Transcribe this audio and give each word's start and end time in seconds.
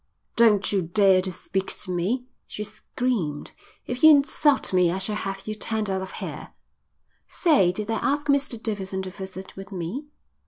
"Don't 0.35 0.71
you 0.71 0.81
dare 0.81 1.21
to 1.21 1.31
speak 1.31 1.77
to 1.83 1.91
me," 1.91 2.25
she 2.47 2.63
screamed. 2.63 3.51
"If 3.85 4.01
you 4.01 4.09
insult 4.09 4.73
me 4.73 4.89
I 4.91 4.97
shall 4.97 5.15
have 5.15 5.45
you 5.45 5.53
turned 5.53 5.91
out 5.91 6.01
of 6.01 6.13
here." 6.13 6.53
"Say, 7.27 7.71
did 7.71 7.91
I 7.91 7.97
ask 7.97 8.25
Mr 8.25 8.59
Davidson 8.59 9.03
to 9.03 9.11
visit 9.11 9.55
with 9.55 9.71
me?" 9.71 10.05